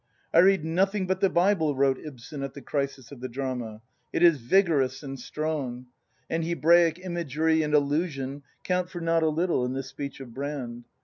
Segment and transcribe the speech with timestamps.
[0.33, 4.23] "I read nothing but the Bible," wrote Ibsen, at the crisis of the drama; "it
[4.23, 5.85] is vig orous and strong";
[6.27, 10.85] and Hebraic imagery and allusion count for not a little in the speech of Brand.